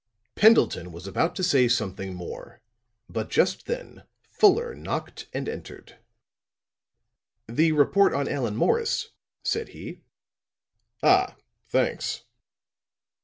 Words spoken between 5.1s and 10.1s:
and entered. "The report on Allan Morris," said he.